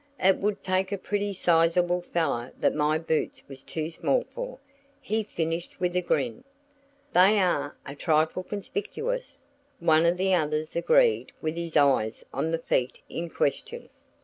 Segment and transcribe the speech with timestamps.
[0.19, 4.57] It would take a pretty sizeable fellow that my boots was too small for,"
[4.99, 6.43] he finished with a grin.
[7.13, 9.39] "They are a trifle conspicuous,"
[9.79, 13.89] one of the others agreed with his eyes on the feet in question.